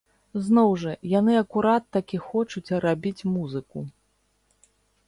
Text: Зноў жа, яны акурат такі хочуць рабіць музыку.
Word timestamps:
Зноў 0.45 0.71
жа, 0.83 0.93
яны 1.19 1.33
акурат 1.43 1.83
такі 1.99 2.17
хочуць 2.31 2.75
рабіць 2.87 3.27
музыку. 3.37 3.79